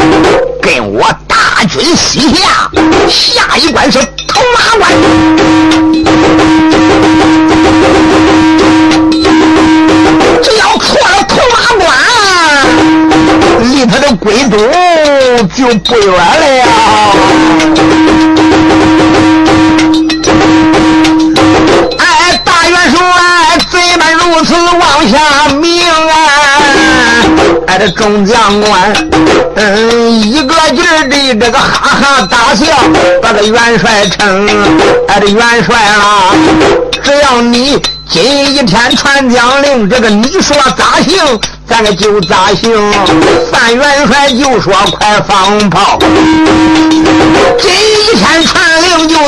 [0.61, 2.69] 跟我大军西下，
[3.09, 4.91] 下一关是头马关。
[10.41, 11.87] 只要错了土马关，
[13.61, 14.57] 离他的归都
[15.55, 16.65] 就不远了呀。
[22.57, 22.99] 大元帅，
[23.69, 26.15] 怎么如此妄下命啊？
[27.67, 28.91] 哎，这众将官，
[29.55, 32.65] 嗯，一个劲儿的这个哈哈大笑，
[33.21, 34.49] 把这元帅称，
[35.07, 36.31] 哎，这元帅啊，
[37.03, 37.79] 只要你。
[38.09, 41.39] 今一天传将令，这个你说咋行？
[41.67, 42.73] 咱个就咋行。
[43.51, 45.99] 范元帅就说快放炮。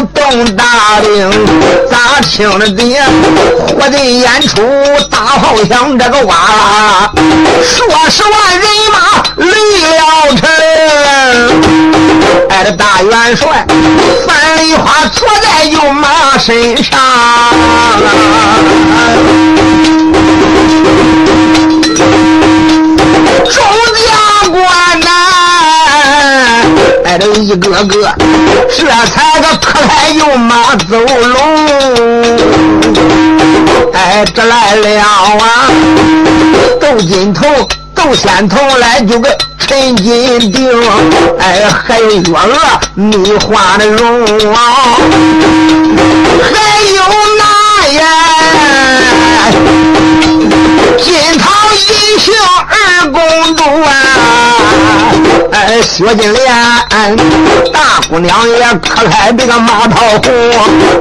[0.08, 1.30] 动大兵，
[1.90, 2.84] 咋听着的？
[3.68, 4.62] 火的演出
[5.10, 7.12] 大炮响，这个哇，
[7.64, 8.98] 数十万人马
[9.38, 9.46] 离
[9.86, 9.98] 了
[10.36, 10.50] 城。
[12.50, 13.66] 哎，这大元帅
[14.28, 17.00] 樊梨花坐在牛马身上。
[23.46, 23.56] 众
[23.96, 24.60] 将官
[25.02, 25.10] 呐，
[27.20, 28.16] 哎，这一个个
[28.70, 31.38] 这才个磕来又马走龙，
[33.94, 35.68] 哎，这来了啊，
[36.80, 37.46] 窦金头、
[37.94, 40.70] 窦仙头来就个陈金定，
[41.40, 44.96] 哎，还有月娥你画的容啊，
[46.42, 46.56] 还
[46.96, 47.04] 有
[47.38, 47.44] 那
[48.00, 48.06] 呀，
[51.04, 52.34] 金堂银杏
[52.68, 53.90] 二公主啊，
[55.54, 56.46] 哎，薛金莲
[57.72, 60.22] 大姑娘也可开这个马套红，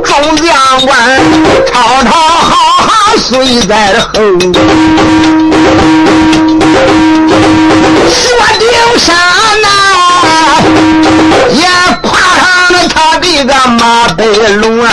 [0.04, 0.46] 众将
[0.86, 1.20] 官
[1.72, 4.08] 吵吵好好随在后，
[8.08, 8.18] 薛
[8.58, 8.64] 丁
[8.98, 9.16] 山
[9.62, 9.66] 呐
[11.52, 11.66] 也
[12.02, 14.24] 跨上了他的个马背
[14.56, 14.90] 龙啊，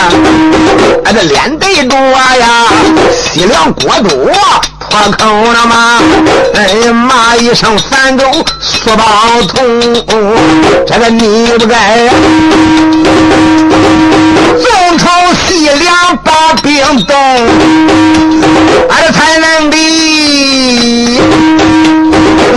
[1.04, 2.66] 哎，这脸对着呀，
[3.12, 4.10] 西凉国都。
[4.96, 6.00] 破口了吗？
[6.54, 8.24] 哎，骂一声反狗
[8.60, 9.04] 苏宝
[9.46, 9.82] 通，
[10.86, 12.08] 这个你不该。
[14.58, 15.06] 纵抽
[15.46, 17.14] 西凉把兵动，
[18.88, 21.20] 俺这才能比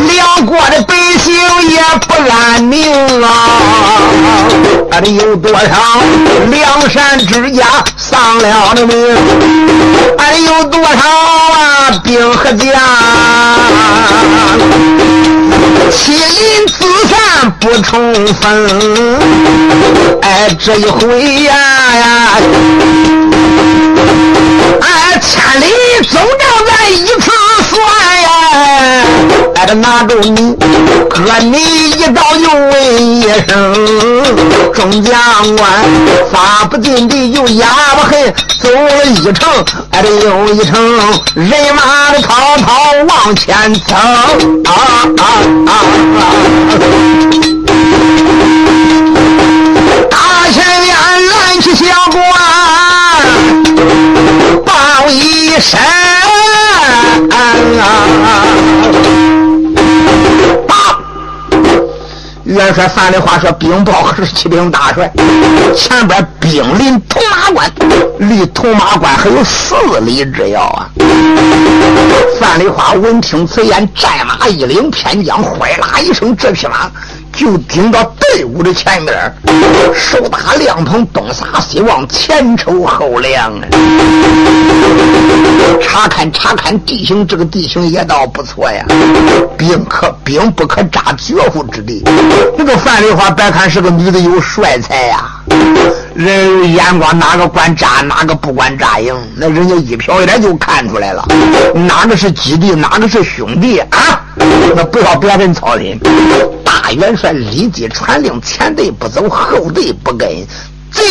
[0.08, 1.36] 两国的百姓
[1.70, 3.30] 也不安宁啊！
[4.92, 5.60] 俺这有多少
[6.50, 7.66] 梁山之家
[8.10, 8.98] 丧了的命？
[10.18, 11.92] 俺有多少啊？
[12.04, 12.72] 兵和将，
[15.92, 18.44] 妻离子散不重逢。
[20.22, 22.06] 哎，这一回呀呀，
[24.82, 25.66] 哎，千里
[26.12, 27.39] 走着咱一次。
[29.60, 30.56] 哎，这拿住你，
[31.10, 31.58] 割你
[31.92, 33.76] 一刀又问一声，
[34.74, 35.14] 众将
[35.58, 35.70] 官
[36.32, 37.68] 发不尽的又哑
[37.98, 39.50] 不狠，走了一程，
[39.92, 40.82] 哎，这又一程，
[41.36, 42.70] 人马的滔滔
[43.10, 44.72] 往前走，啊
[45.18, 45.24] 啊
[45.68, 45.72] 啊！
[50.10, 50.96] 大前面
[51.28, 51.84] 拦起小
[52.14, 52.18] 官，
[54.64, 54.72] 报
[55.10, 55.78] 一声。
[60.68, 60.76] 八
[62.44, 65.12] 元帅范的话说：“禀报十七兵大帅，
[65.76, 67.72] 前边兵临铜马关，
[68.18, 70.90] 离铜马关还有四里之遥啊！”
[72.40, 76.90] 范丽花闻听此言，战马一领，偏将哗啦一声，这匹马。
[77.40, 79.16] 就顶到队伍的前面，
[79.96, 83.64] 手打亮筒，东撒西望，前抽后量啊！
[85.82, 88.84] 查看查看地形，这个地形也倒不错呀，
[89.58, 92.04] 兵可兵不可扎绝户之地。
[92.58, 95.24] 这个范丽花别看是个女的，有帅才呀，
[96.14, 101.26] 人眼光哪个管扎，哪个不管扎营，那人家一瞟一眼就看出来了，
[101.74, 104.26] 哪个是基地，哪个是兄弟啊？
[104.76, 106.00] 那不要别人操心。
[106.64, 110.28] 大元帅立即传令：前队不走，后队不跟，
[110.92, 111.04] 就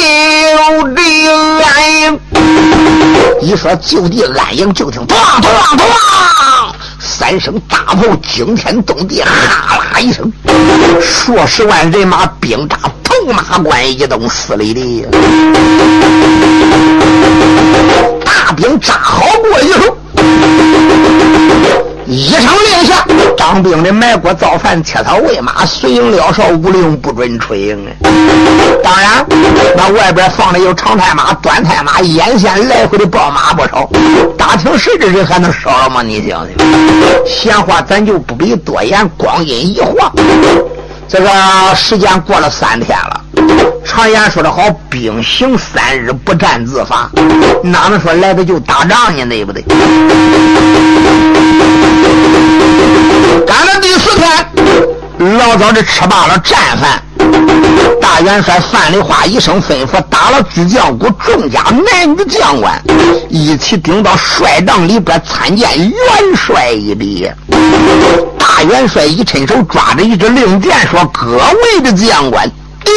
[0.95, 1.29] 地
[1.62, 2.20] 安营。
[3.41, 5.87] 一说就地安营，就听咚咚咚
[7.01, 10.33] 三声大炮惊天动地，哈啦一声，
[11.01, 15.07] 数十万人马兵扎头马关一动四里地。
[18.24, 19.97] 大兵扎好过以后。
[22.11, 23.04] 一声令下，
[23.36, 27.78] 当兵的埋锅造饭，切草喂马，随营撩哨，无令不准出营。
[28.82, 29.26] 当然，
[29.76, 33.86] 那外边放的有长太马、短太马，沿线来回的报马不少。
[34.38, 36.00] 打听谁的人还能少了吗？
[36.00, 36.56] 你想想，
[37.26, 39.06] 闲话咱就不必多言。
[39.18, 40.11] 光阴一晃，
[41.06, 41.30] 这个
[41.76, 43.20] 时间过了三天了。
[43.89, 47.11] 常言说的好，兵行三日，不战自伐。
[47.62, 49.24] 哪能说来的就打仗呢？
[49.26, 49.62] 对不对？
[53.47, 57.03] 赶到第四天，老早的吃罢了战饭，
[57.99, 62.80] 大元帅范丽花一声吩咐，打了巨将鼓，众家男女将官
[63.30, 65.91] 一起顶到帅帐里边参见元
[66.36, 67.28] 帅一礼。
[68.39, 72.47] 大元帅一伸手抓着一支令箭，说：“各位的将官，
[72.84, 72.93] 顶！”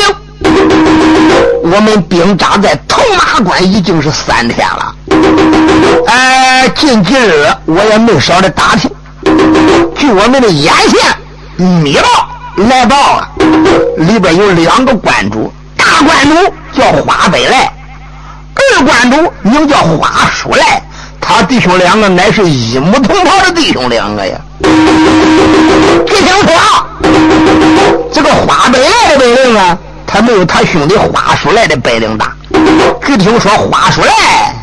[1.63, 4.95] 我们兵扎在铜马关已经是三天了，
[6.07, 8.91] 哎，近几日我也没少的打听。
[9.95, 10.99] 据我们的眼线
[11.55, 12.27] 密报
[12.67, 13.29] 来报了，
[13.97, 16.35] 里边有两个关主，大关主
[16.73, 17.71] 叫花北来，
[18.55, 20.81] 二关主名叫花叔来，
[21.21, 24.37] 他弟兄两个乃是一母同胞的弟兄两个呀。
[26.05, 26.53] 据听说，
[28.11, 29.77] 这个花北来的本领啊。
[30.13, 32.35] 他没有他兄弟花叔来的本领大。
[33.05, 34.53] 据听说花叔来，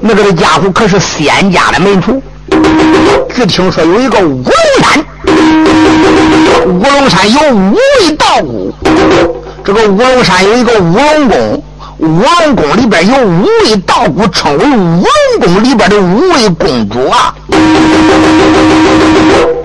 [0.00, 2.20] 那个的家伙可是仙家的门徒。
[3.34, 4.52] 据听说有一个乌龙
[4.82, 4.98] 山，
[6.66, 8.74] 乌龙山有五位道姑。
[9.64, 11.62] 这个乌龙山有一个乌龙宫，
[11.98, 15.06] 乌龙宫里边有五位道姑，称为乌龙
[15.40, 17.32] 宫里边的五位公主啊。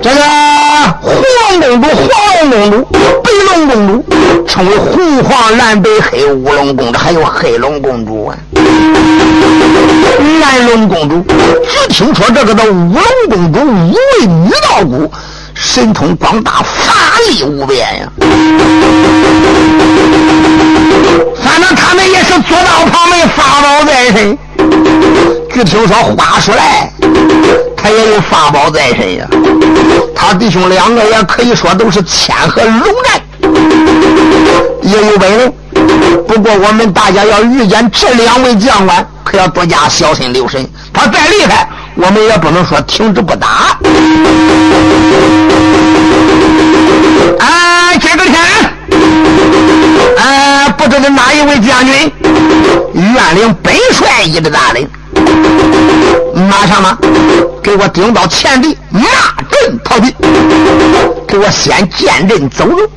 [0.03, 0.21] 这个
[1.01, 2.87] 黄龙公主、黄龙公主、
[3.23, 8.37] 白龙公主，称为红黄蓝白黑乌龙公主，还有黑龙公主啊。
[10.41, 11.23] 蓝龙公主，
[11.63, 15.11] 只听说这个的乌龙公主五位女道姑，
[15.53, 18.07] 神通广大，法力无边呀。
[21.43, 24.37] 反正他们也是左道旁门，法宝在身。
[25.51, 26.91] 据听说花叔来。
[27.75, 29.27] 他也有法宝在身呀，
[30.15, 33.21] 他弟兄两个也可以说都是千和龙战，
[34.81, 35.53] 也有本领。
[36.25, 40.65] 不过我们大家要遇见这两位将官，可要多加小心留神。
[40.93, 43.77] 他再厉害，我们也不能说停止不打。
[47.39, 48.35] 哎，这个天，
[50.19, 52.11] 哎，不知道哪一位将军
[52.93, 54.87] 愿领本帅一的大领。
[56.49, 56.97] 马上吗？
[57.61, 59.01] 给我顶到前地，马
[59.49, 60.13] 阵逃避。
[61.27, 62.89] 给我先见阵走路。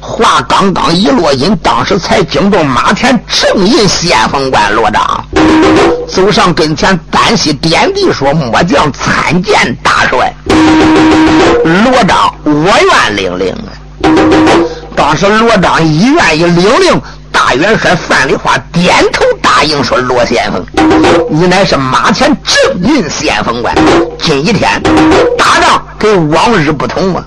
[0.00, 5.24] 话刚刚一落音，当时才惊动马田正印先锋官罗章，
[6.08, 10.32] 走上跟前，单膝点地说：“末将参见大帅。”
[11.84, 13.56] 罗章，我愿领令。
[15.06, 17.00] 当时罗章一愿意领令。
[17.30, 20.66] 大元帅范丽花点头答应说：“罗先锋，
[21.30, 23.72] 你乃是马前正印先锋官。
[24.18, 24.68] 今一天
[25.38, 27.22] 打仗跟往日不同啊，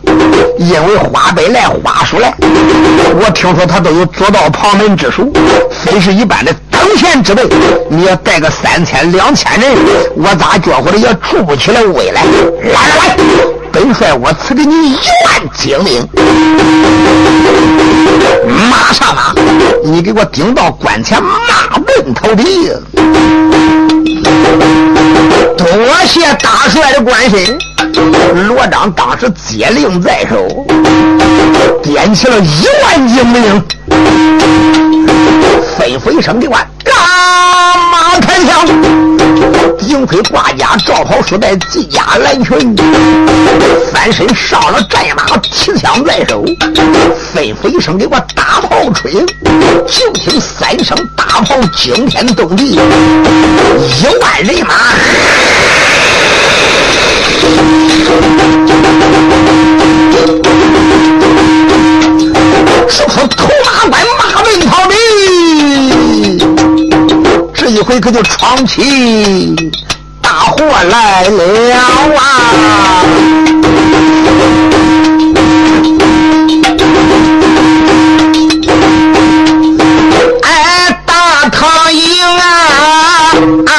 [0.57, 5.31] 因为花北来花叔来，我听说他都有左道旁门之术，
[5.71, 7.47] 非是一般的等闲之辈。
[7.87, 9.71] 你要带个三千两千人，
[10.17, 12.23] 我咋觉乎的也出不起来威来？
[12.63, 13.17] 来来来，
[13.71, 16.07] 本帅我赐给你一万精兵，
[18.69, 19.33] 马上马，
[19.85, 22.71] 你。”给我顶到关前，马奔逃避。
[25.57, 25.67] 多
[26.07, 27.57] 谢大帅的关心，
[28.47, 30.47] 罗章当时接令在手。
[31.83, 33.63] 点起了一万精兵，
[35.77, 36.78] 吩咐一声的话，干
[37.91, 38.65] 马开枪，
[39.77, 42.75] 顶盔挂甲，罩袍束带，系甲蓝裙，
[43.91, 46.43] 翻身上了战马，提枪在手，
[47.33, 49.11] 吩咐一声给我大炮吹，
[49.87, 54.73] 就听三声大炮惊天动地，一万人马。
[62.87, 65.08] 说出头马关马奔逃的，这
[67.79, 69.55] 这回可就闯起
[70.21, 71.73] 大祸来了
[72.17, 73.05] 啊！
[80.43, 82.43] 哎，大唐营啊，
[83.65, 83.73] 啊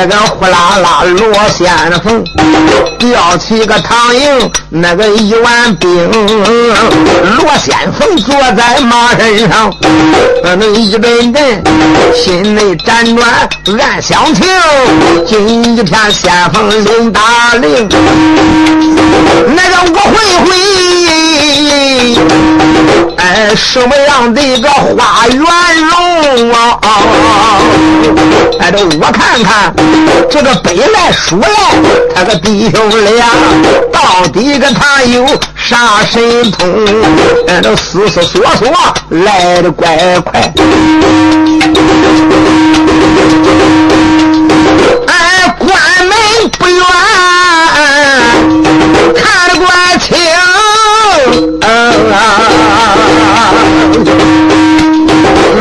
[0.00, 1.66] 这个呼啦啦罗先
[2.02, 2.22] 锋
[3.00, 6.08] 吊起个唐营，那个一万兵，
[7.36, 9.74] 罗先锋坐在马身上，
[10.44, 11.64] 那一阵阵
[12.14, 13.48] 心内辗转
[13.80, 14.46] 暗相情，
[15.26, 17.88] 今一片先锋领大令，
[19.48, 20.46] 那个我会会，
[23.16, 26.78] 哎，什么样的一个花园容啊？
[28.60, 29.74] 哎，这我看看。
[30.30, 31.48] 这个北来书来，
[32.14, 33.26] 他个弟兄俩
[33.92, 35.26] 到底跟他有
[35.56, 36.86] 啥神通？
[37.48, 38.68] 哎，这思思索索
[39.08, 40.52] 来的怪快。
[45.06, 45.70] 哎，关
[46.06, 46.16] 门
[46.58, 46.82] 不远，
[49.16, 49.66] 看得怪
[49.98, 51.66] 清啊。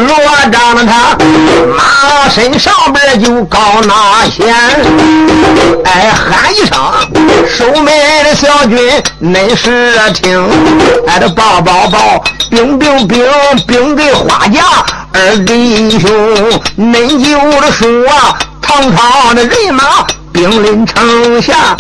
[0.08, 0.10] 罗
[0.52, 1.17] 章了他。
[2.30, 3.58] 身上边就高
[3.88, 4.54] 拿弦，
[5.86, 6.78] 哎喊一声，
[7.48, 7.86] 守门
[8.24, 8.78] 的小军
[9.22, 10.48] 恁是听，
[11.08, 13.26] 哎这报报报，兵兵兵
[13.66, 14.62] 兵给花甲
[15.14, 16.10] 二弟兄，
[16.78, 17.88] 恁就的说
[18.62, 21.76] 堂堂的人马兵临城下，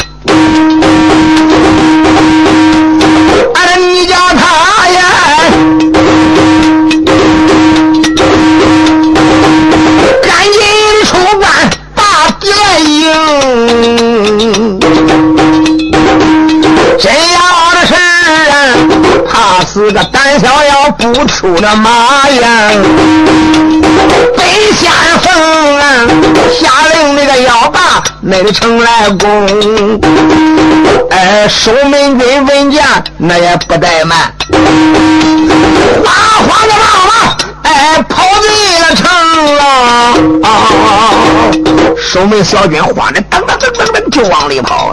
[3.53, 5.01] 哎你叫他呀。
[10.27, 10.61] 赶紧
[11.05, 11.49] 出关
[11.95, 12.03] 把
[12.39, 12.59] 敌人
[12.91, 13.01] 迎
[16.99, 17.39] 真要
[17.71, 17.93] 的是，
[19.25, 22.71] 怕是个胆小要不出那马呀！
[24.35, 24.43] 北
[24.77, 25.25] 先锋
[25.79, 25.81] 啊，
[26.59, 26.61] 下
[26.93, 29.99] 令那个要把那个城来攻。
[31.09, 32.83] 哎，守门军闻见
[33.17, 34.33] 那也不怠慢，
[36.03, 36.11] 哗
[36.43, 36.96] 哗的忙了，哎，
[38.03, 38.23] 跑。
[38.41, 38.47] 进
[38.81, 39.05] 了城
[39.55, 39.61] 了。
[41.97, 44.91] 守门小军慌的噔噔噔噔噔就往里跑。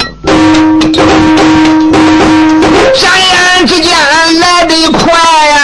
[3.00, 3.92] 眨眼之间
[4.40, 5.12] 来得快
[5.46, 5.56] 呀！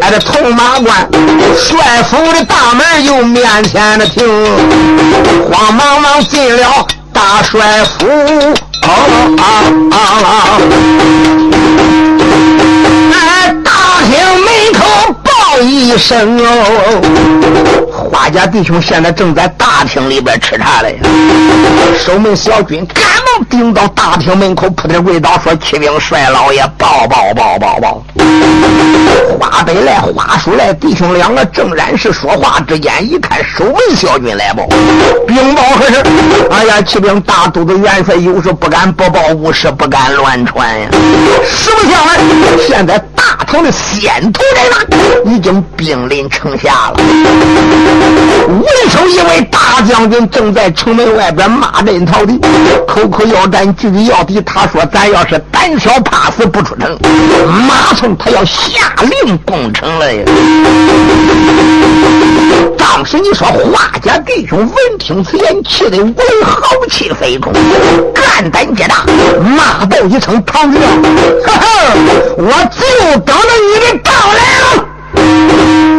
[0.00, 1.08] 俺，这铜马关
[1.56, 4.24] 帅府的大门就面前的停，
[5.50, 8.06] 慌忙忙进了大帅府。
[8.82, 8.88] 啊
[9.38, 9.42] 啊
[9.92, 9.96] 啊！
[13.12, 13.16] 哎，
[13.64, 13.70] 大
[14.06, 14.12] 厅
[14.44, 14.48] 门
[15.62, 17.00] 一声哦。
[18.10, 20.98] 花家弟兄现在正在大厅里边吃茶嘞，
[22.04, 28.02] 守门小军赶忙顶到大厅门口，扑的跪倒说：“启禀帅老爷，报报报报报！”
[29.38, 34.66] 花北来，花叔来，弟兄两个正然是说话之间，一看守门小军来报，
[35.26, 36.02] 禀报何事？
[36.50, 40.88] 哎呀，启禀大都督元帅，有事不敢不报，无事不敢乱传呀。
[41.46, 42.18] 实不相瞒，
[42.66, 42.98] 现在
[43.38, 46.96] 大唐的先头人马已经兵临城下了。
[48.48, 52.36] 为首一位大将军正在城门外边骂阵逃敌，
[52.86, 54.40] 口口要战，句句要敌。
[54.40, 56.98] 他说：“咱要是胆小怕死不出城，
[57.68, 60.24] 马上他要下令攻城了呀。”
[62.76, 66.14] 当时你说华家弟兄闻听此言，气得为
[66.44, 67.52] 豪气飞空，
[68.12, 69.04] 肝胆皆大，
[69.40, 70.78] 骂道一声：“唐子，
[71.44, 71.64] 呵呵，
[72.38, 75.97] 我就等着你们到来了。